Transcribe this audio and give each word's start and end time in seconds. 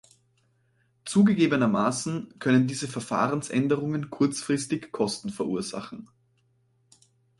Zugegebenermaßen 1.05 2.39
können 2.39 2.65
diese 2.65 2.87
Verfahrensänderungen 2.87 4.09
kurzfristig 4.09 4.91
Kosten 4.91 5.29
verursachen. 5.29 6.09